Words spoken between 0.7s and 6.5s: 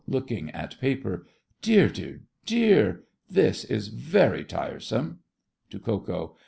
paper). Dear, dear, dear! this is very tiresome. (To Ko Ko.)